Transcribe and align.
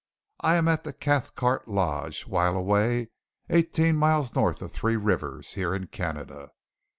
I 0.39 0.55
am 0.55 0.67
at 0.67 0.83
the 0.83 0.93
Cathcart 0.93 1.67
Lodge, 1.67 2.23
While 2.25 2.57
a 2.57 2.61
Way, 2.63 3.11
eighteen 3.51 3.97
miles 3.97 4.33
north 4.33 4.63
of 4.63 4.71
Three 4.71 4.95
Rivers, 4.97 5.53
here 5.53 5.75
in 5.75 5.85
Canada. 5.89 6.49